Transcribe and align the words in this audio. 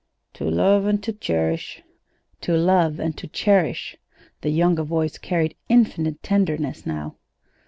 "To 0.33 0.49
love 0.49 0.87
and 0.87 1.03
to 1.03 1.13
cherish." 1.13 1.83
"'To 2.41 2.57
love 2.57 2.99
and 2.99 3.15
to 3.19 3.27
cherish.'" 3.27 3.97
The 4.41 4.49
younger 4.49 4.81
voice 4.81 5.19
carried 5.19 5.55
infinite 5.69 6.23
tenderness 6.23 6.87
now. 6.87 7.17